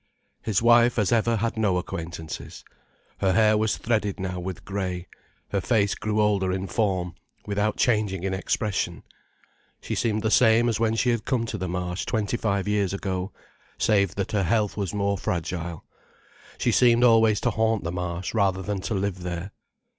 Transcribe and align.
His 0.41 0.63
wife, 0.63 0.97
as 0.97 1.11
ever, 1.11 1.35
had 1.35 1.57
no 1.57 1.77
acquaintances. 1.77 2.65
Her 3.19 3.33
hair 3.33 3.55
was 3.55 3.77
threaded 3.77 4.19
now 4.19 4.39
with 4.39 4.65
grey, 4.65 5.05
her 5.49 5.61
face 5.61 5.93
grew 5.93 6.19
older 6.19 6.51
in 6.51 6.65
form 6.65 7.13
without 7.45 7.77
changing 7.77 8.23
in 8.23 8.33
expression. 8.33 9.03
She 9.79 9.93
seemed 9.93 10.23
the 10.23 10.31
same 10.31 10.67
as 10.69 10.79
when 10.79 10.95
she 10.95 11.11
had 11.11 11.23
come 11.23 11.45
to 11.45 11.57
the 11.59 11.69
Marsh 11.69 12.05
twenty 12.07 12.35
five 12.35 12.67
years 12.67 12.93
ago, 12.95 13.31
save 13.77 14.15
that 14.15 14.31
her 14.31 14.41
health 14.41 14.75
was 14.75 14.91
more 14.91 15.19
fragile. 15.19 15.85
She 16.57 16.71
seemed 16.71 17.03
always 17.03 17.39
to 17.41 17.51
haunt 17.51 17.83
the 17.83 17.91
Marsh 17.91 18.33
rather 18.33 18.63
than 18.63 18.81
to 18.81 18.95
live 18.95 19.19
there. 19.21 19.51